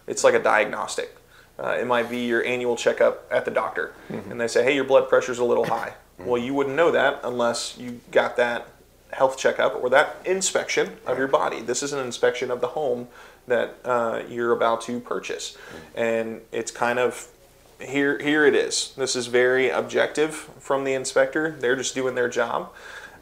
It's 0.07 0.25
like 0.25 0.35
a 0.35 0.43
diagnostic. 0.43 1.17
Uh, 1.59 1.77
it 1.79 1.87
might 1.87 2.09
be 2.09 2.27
your 2.27 2.45
annual 2.45 2.77
checkup 2.77 3.27
at 3.31 3.45
the 3.45 3.51
doctor, 3.51 3.95
mm-hmm. 4.11 4.31
and 4.31 4.41
they 4.41 4.49
say, 4.49 4.65
"Hey, 4.65 4.75
your 4.75 4.85
blood 4.85 5.09
pressure's 5.09 5.39
a 5.39 5.45
little 5.45 5.67
high." 5.67 5.95
Mm-hmm. 6.19 6.31
Well, 6.31 6.41
you 6.41 6.55
wouldn't 6.55 6.77
know 6.77 6.91
that 6.91 7.21
unless 7.25 7.77
you 7.79 8.01
got 8.11 8.37
that 8.37 8.69
health 9.13 9.37
checkup 9.37 9.75
or 9.83 9.91
that 9.91 10.17
inspection 10.25 10.89
right. 10.89 11.13
of 11.13 11.19
your 11.19 11.29
body. 11.29 11.61
This 11.61 11.83
is 11.83 11.93
an 11.93 12.05
inspection 12.05 12.51
of 12.51 12.61
the 12.61 12.69
home 12.69 13.09
that 13.47 13.77
uh, 13.85 14.23
you're 14.29 14.53
about 14.53 14.81
to 14.83 15.01
purchase, 15.01 15.57
mm-hmm. 15.57 15.99
and 15.99 16.41
it's 16.53 16.71
kind 16.71 16.99
of 16.99 17.29
here 17.83 18.19
here 18.19 18.47
it 18.47 18.55
is. 18.55 18.93
This 18.97 19.17
is 19.17 19.27
very 19.27 19.71
objective 19.71 20.35
from 20.35 20.85
the 20.85 20.95
inspector. 20.95 21.57
They're 21.59 21.77
just 21.77 21.95
doing 21.95 22.15
their 22.15 22.29
job. 22.29 22.73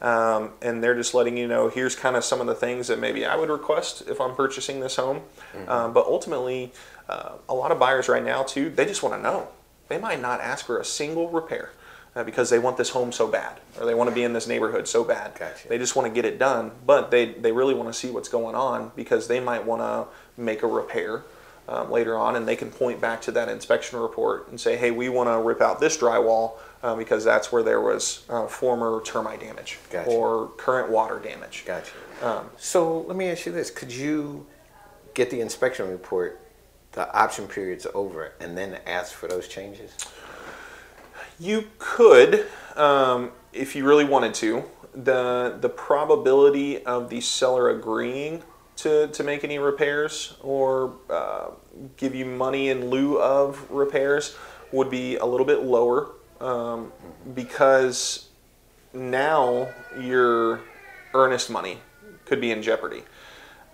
Um, 0.03 0.53
and 0.63 0.83
they're 0.83 0.95
just 0.95 1.13
letting 1.13 1.37
you 1.37 1.47
know 1.47 1.69
here's 1.69 1.95
kind 1.95 2.17
of 2.17 2.25
some 2.25 2.41
of 2.41 2.47
the 2.47 2.55
things 2.55 2.89
that 2.89 2.99
maybe 2.99 3.27
I 3.27 3.37
would 3.37 3.51
request 3.51 4.05
if 4.09 4.19
I'm 4.19 4.35
purchasing 4.35 4.81
this 4.81 4.97
home. 4.97 5.21
Mm-hmm. 5.53 5.69
Um, 5.69 5.93
but 5.93 6.07
ultimately, 6.07 6.73
uh, 7.09 7.33
a 7.49 7.55
lot 7.55 7.71
of 7.71 7.79
buyers 7.79 8.09
right 8.09 8.25
now 8.25 8.43
too, 8.43 8.71
they 8.71 8.87
just 8.87 9.03
want 9.03 9.15
to 9.15 9.21
know. 9.21 9.49
They 9.89 9.99
might 9.99 10.23
not 10.23 10.41
ask 10.41 10.65
for 10.65 10.79
a 10.79 10.85
single 10.85 11.29
repair 11.29 11.73
uh, 12.17 12.25
because 12.25 12.49
they 12.49 12.59
want 12.59 12.77
this 12.77 12.91
home 12.91 13.13
so 13.13 13.27
bad, 13.27 13.61
or 13.79 13.85
they 13.85 13.95
want 13.95 14.09
to 14.09 14.15
be 14.15 14.23
in 14.23 14.33
this 14.33 14.47
neighborhood 14.47 14.89
so 14.89 15.05
bad. 15.05 15.35
Gotcha. 15.39 15.69
They 15.69 15.79
just 15.79 15.95
want 15.97 16.09
to 16.09 16.15
get 16.15 16.25
it 16.25 16.39
done, 16.39 16.71
but 16.87 17.11
they 17.11 17.33
they 17.33 17.53
really 17.53 17.75
want 17.75 17.89
to 17.89 17.93
see 17.93 18.11
what's 18.11 18.29
going 18.29 18.55
on 18.55 18.93
because 18.97 19.29
they 19.29 19.41
might 19.41 19.65
want 19.65 19.83
to 19.83 20.41
make 20.41 20.63
a 20.63 20.67
repair 20.67 21.25
um, 21.69 21.91
later 21.91 22.17
on, 22.19 22.37
and 22.37 22.47
they 22.49 22.57
can 22.57 22.71
point 22.71 23.01
back 23.01 23.21
to 23.23 23.33
that 23.33 23.49
inspection 23.49 23.99
report 23.99 24.49
and 24.49 24.61
say, 24.61 24.77
hey, 24.77 24.91
we 24.91 25.09
want 25.09 25.29
to 25.29 25.39
rip 25.41 25.61
out 25.61 25.79
this 25.79 25.97
drywall 25.97 26.55
uh, 26.83 26.97
because 26.97 27.23
that's 27.25 27.53
where 27.53 27.63
there 27.63 27.81
was 27.81 28.25
uh, 28.29 28.47
former 28.47 29.01
termite 29.05 29.41
damage 29.41 29.79
gotcha. 29.91 30.11
or 30.11 30.49
current 30.57 30.91
water 30.91 31.19
damage. 31.19 31.65
Gotcha. 31.67 31.93
Um, 32.23 32.51
so 32.57 33.03
let 33.03 33.17
me 33.17 33.27
ask 33.27 33.47
you 33.47 33.53
this: 33.53 33.71
Could 33.71 33.93
you 33.93 34.47
get 35.15 35.31
the 35.31 35.41
inspection 35.41 35.89
report, 35.89 36.41
the 36.93 37.13
option 37.15 37.47
period's 37.47 37.87
over, 37.95 38.33
and 38.41 38.57
then 38.57 38.79
ask 38.87 39.13
for 39.13 39.29
those 39.29 39.47
changes? 39.47 39.95
You 41.39 41.69
could, 41.79 42.47
um, 42.77 43.31
if 43.53 43.77
you 43.77 43.87
really 43.87 44.05
wanted 44.05 44.35
to. 44.35 44.65
the 44.93 45.57
The 45.61 45.69
probability 45.69 46.85
of 46.85 47.11
the 47.11 47.21
seller 47.21 47.71
agreeing 47.71 48.43
to, 48.83 49.09
to 49.09 49.23
make 49.23 49.45
any 49.45 49.59
repairs 49.59 50.37
or 50.43 50.95
uh, 51.09 51.51
give 51.97 52.15
you 52.15 52.25
money 52.25 52.69
in 52.69 52.91
lieu 52.91 53.21
of 53.21 53.71
repairs 53.71 54.37
would 54.73 54.91
be 54.91 55.17
a 55.17 55.25
little 55.25 55.47
bit 55.47 55.63
lower 55.63 56.13
um, 56.41 56.93
because 57.35 58.29
now 58.93 59.69
your 60.01 60.61
earnest 61.15 61.51
money 61.51 61.79
could 62.25 62.41
be 62.41 62.51
in 62.51 62.63
jeopardy. 62.63 63.03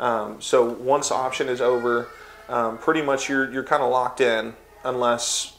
Um, 0.00 0.40
so 0.40 0.64
once 0.64 1.10
option 1.10 1.48
is 1.48 1.60
over, 1.60 2.08
um, 2.48 2.78
pretty 2.78 3.02
much 3.02 3.28
you're, 3.28 3.50
you're 3.52 3.64
kind 3.64 3.82
of 3.82 3.90
locked 3.90 4.20
in 4.20 4.54
unless 4.84 5.56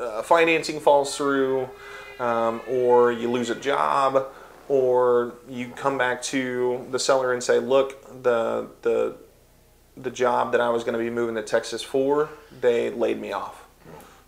uh, 0.00 0.22
financing 0.22 0.80
falls 0.80 1.16
through 1.16 1.68
um, 2.18 2.60
or 2.68 3.12
you 3.12 3.30
lose 3.30 3.50
a 3.50 3.54
job 3.54 4.26
or 4.68 5.34
you 5.48 5.68
come 5.68 5.98
back 5.98 6.22
to 6.22 6.86
the 6.90 6.98
seller 6.98 7.32
and 7.32 7.42
say, 7.42 7.58
"Look, 7.58 8.22
the 8.22 8.68
the 8.82 9.16
the 9.96 10.10
job 10.10 10.52
that 10.52 10.60
I 10.60 10.68
was 10.68 10.84
going 10.84 10.92
to 10.92 11.02
be 11.02 11.10
moving 11.10 11.36
to 11.36 11.42
Texas 11.42 11.82
for, 11.82 12.28
they 12.60 12.90
laid 12.90 13.20
me 13.20 13.32
off. 13.32 13.64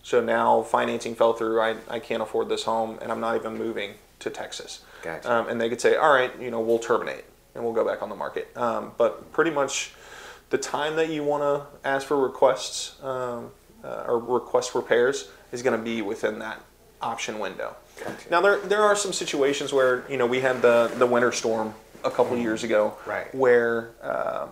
So 0.02 0.22
now 0.22 0.62
financing 0.62 1.14
fell 1.14 1.34
through. 1.34 1.60
I, 1.60 1.76
I 1.88 1.98
can't 1.98 2.22
afford 2.22 2.48
this 2.48 2.64
home, 2.64 2.98
and 3.02 3.12
I'm 3.12 3.20
not 3.20 3.36
even 3.36 3.58
moving 3.58 3.94
to 4.20 4.30
Texas. 4.30 4.80
Gotcha. 5.02 5.30
Um, 5.30 5.48
and 5.48 5.60
they 5.60 5.68
could 5.68 5.80
say, 5.80 5.96
all 5.96 6.12
right, 6.12 6.32
you 6.40 6.50
know, 6.50 6.60
we'll 6.60 6.78
terminate 6.78 7.24
and 7.54 7.62
we'll 7.62 7.74
go 7.74 7.84
back 7.84 8.02
on 8.02 8.08
the 8.08 8.14
market. 8.14 8.48
Um, 8.56 8.92
but 8.96 9.32
pretty 9.32 9.50
much 9.50 9.92
the 10.50 10.58
time 10.58 10.96
that 10.96 11.10
you 11.10 11.22
want 11.22 11.42
to 11.42 11.88
ask 11.88 12.06
for 12.06 12.18
requests 12.18 13.02
um, 13.02 13.50
uh, 13.84 14.04
or 14.06 14.18
request 14.18 14.74
repairs 14.74 15.28
is 15.52 15.62
going 15.62 15.78
to 15.78 15.84
be 15.84 16.02
within 16.02 16.38
that 16.38 16.62
option 17.02 17.38
window. 17.38 17.76
Gotcha. 18.04 18.30
Now 18.30 18.40
there 18.40 18.58
there 18.60 18.82
are 18.82 18.96
some 18.96 19.12
situations 19.12 19.72
where 19.72 20.04
you 20.10 20.16
know 20.16 20.26
we 20.26 20.40
had 20.40 20.62
the 20.62 20.90
the 20.96 21.06
winter 21.06 21.32
storm 21.32 21.74
a 22.04 22.10
couple 22.10 22.36
mm. 22.36 22.42
years 22.42 22.64
ago, 22.64 22.96
right. 23.06 23.32
where 23.34 23.90
uh, 24.02 24.48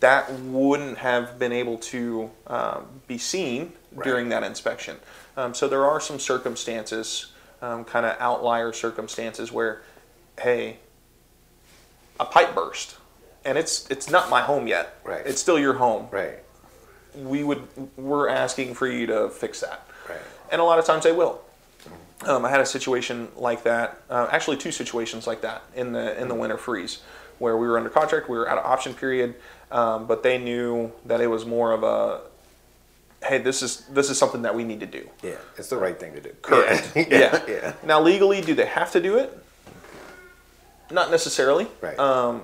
that 0.00 0.32
wouldn't 0.32 0.98
have 0.98 1.38
been 1.38 1.52
able 1.52 1.78
to 1.78 2.30
um, 2.46 2.86
be 3.06 3.18
seen 3.18 3.72
right. 3.92 4.04
during 4.04 4.28
that 4.30 4.42
inspection. 4.42 4.96
Um, 5.36 5.54
so 5.54 5.68
there 5.68 5.84
are 5.84 6.00
some 6.00 6.18
circumstances, 6.18 7.32
um, 7.62 7.84
kind 7.84 8.04
of 8.04 8.16
outlier 8.18 8.72
circumstances 8.72 9.50
where, 9.50 9.82
hey, 10.40 10.78
a 12.20 12.24
pipe 12.24 12.54
burst, 12.54 12.96
and 13.44 13.56
it's 13.56 13.88
it's 13.90 14.10
not 14.10 14.28
my 14.28 14.42
home 14.42 14.66
yet. 14.66 14.98
Right. 15.04 15.24
It's 15.24 15.40
still 15.40 15.58
your 15.58 15.74
home. 15.74 16.08
Right. 16.10 16.38
We 17.14 17.44
would 17.44 17.62
we're 17.96 18.28
asking 18.28 18.74
for 18.74 18.86
you 18.86 19.06
to 19.06 19.28
fix 19.30 19.60
that. 19.60 19.86
Right. 20.08 20.18
And 20.50 20.60
a 20.60 20.64
lot 20.64 20.78
of 20.78 20.84
times 20.84 21.04
they 21.04 21.12
will. 21.12 21.40
Um, 22.26 22.44
I 22.44 22.50
had 22.50 22.60
a 22.60 22.66
situation 22.66 23.28
like 23.36 23.64
that, 23.64 24.00
uh, 24.08 24.28
actually 24.30 24.56
two 24.56 24.70
situations 24.70 25.26
like 25.26 25.40
that 25.42 25.62
in 25.74 25.92
the 25.92 26.20
in 26.20 26.28
the 26.28 26.34
winter 26.34 26.56
freeze, 26.56 27.00
where 27.38 27.56
we 27.56 27.66
were 27.66 27.76
under 27.76 27.90
contract, 27.90 28.28
we 28.28 28.38
were 28.38 28.48
out 28.48 28.58
of 28.58 28.64
option 28.64 28.94
period, 28.94 29.34
um, 29.70 30.06
but 30.06 30.22
they 30.22 30.38
knew 30.38 30.92
that 31.06 31.20
it 31.20 31.26
was 31.26 31.44
more 31.44 31.72
of 31.72 31.82
a, 31.82 32.20
hey, 33.24 33.38
this 33.38 33.62
is 33.62 33.86
this 33.86 34.08
is 34.08 34.18
something 34.18 34.42
that 34.42 34.54
we 34.54 34.62
need 34.62 34.80
to 34.80 34.86
do. 34.86 35.08
Yeah, 35.22 35.36
it's 35.56 35.68
the 35.68 35.76
right 35.76 35.98
thing 35.98 36.14
to 36.14 36.20
do. 36.20 36.30
Correct. 36.42 36.92
Yeah. 36.96 37.04
yeah. 37.08 37.40
yeah. 37.48 37.72
Now 37.84 38.00
legally, 38.00 38.40
do 38.40 38.54
they 38.54 38.66
have 38.66 38.92
to 38.92 39.00
do 39.00 39.18
it? 39.18 39.36
Not 40.90 41.10
necessarily. 41.10 41.66
Right. 41.80 41.98
Um, 41.98 42.42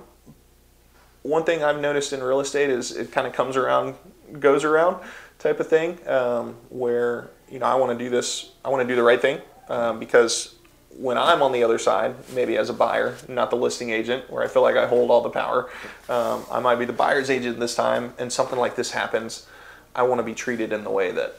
one 1.21 1.43
thing 1.43 1.63
I've 1.63 1.79
noticed 1.79 2.11
in 2.13 2.23
real 2.23 2.39
estate 2.39 2.69
is 2.69 2.91
it 2.95 3.11
kind 3.11 3.27
of 3.27 3.33
comes 3.33 3.55
around, 3.55 3.95
goes 4.39 4.63
around, 4.63 4.97
type 5.37 5.59
of 5.59 5.67
thing, 5.67 5.99
um, 6.07 6.55
where 6.69 7.29
you 7.49 7.59
know 7.59 7.65
I 7.65 7.75
want 7.75 7.97
to 7.97 8.03
do 8.03 8.09
this, 8.09 8.51
I 8.65 8.69
want 8.69 8.81
to 8.81 8.87
do 8.87 8.95
the 8.95 9.03
right 9.03 9.21
thing 9.21 9.39
um, 9.69 9.99
because 9.99 10.55
when 10.99 11.17
I'm 11.17 11.41
on 11.41 11.51
the 11.51 11.63
other 11.63 11.77
side, 11.77 12.15
maybe 12.33 12.57
as 12.57 12.69
a 12.69 12.73
buyer, 12.73 13.15
not 13.27 13.49
the 13.49 13.55
listing 13.55 13.89
agent, 13.89 14.29
where 14.29 14.43
I 14.43 14.47
feel 14.47 14.61
like 14.61 14.75
I 14.75 14.87
hold 14.87 15.11
all 15.11 15.21
the 15.21 15.29
power, 15.29 15.69
um, 16.09 16.43
I 16.51 16.59
might 16.59 16.75
be 16.75 16.85
the 16.85 16.93
buyer's 16.93 17.29
agent 17.29 17.59
this 17.59 17.75
time, 17.75 18.13
and 18.17 18.31
something 18.33 18.59
like 18.59 18.75
this 18.75 18.91
happens, 18.91 19.47
I 19.95 20.03
want 20.03 20.19
to 20.19 20.23
be 20.23 20.33
treated 20.33 20.73
in 20.73 20.83
the 20.83 20.89
way 20.89 21.11
that 21.11 21.35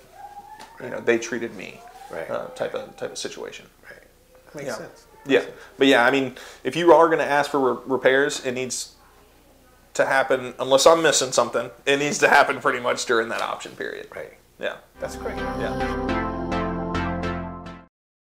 you 0.82 0.88
know 0.88 1.00
they 1.00 1.18
treated 1.18 1.54
me, 1.56 1.80
right. 2.10 2.30
uh, 2.30 2.46
type 2.48 2.74
of 2.74 2.96
type 2.96 3.12
of 3.12 3.18
situation. 3.18 3.66
Right. 3.82 4.02
That 4.46 4.54
makes 4.54 4.68
yeah. 4.68 4.76
sense. 4.76 5.06
yeah, 5.26 5.44
but 5.76 5.86
yeah, 5.86 6.04
I 6.04 6.10
mean, 6.10 6.36
if 6.64 6.74
you 6.74 6.92
are 6.92 7.06
going 7.06 7.18
to 7.18 7.30
ask 7.30 7.50
for 7.50 7.74
re- 7.74 7.82
repairs, 7.86 8.44
it 8.46 8.52
needs 8.52 8.94
to 9.94 10.06
happen. 10.06 10.54
Unless 10.58 10.86
I'm 10.86 11.02
missing 11.02 11.32
something, 11.32 11.70
it 11.84 11.98
needs 11.98 12.18
to 12.18 12.28
happen 12.28 12.60
pretty 12.60 12.80
much 12.80 13.04
during 13.04 13.28
that 13.28 13.42
option 13.42 13.72
period. 13.72 14.08
Right. 14.14 14.32
Yeah. 14.58 14.76
That's 15.00 15.16
great. 15.16 15.36
Yeah. 15.36 16.29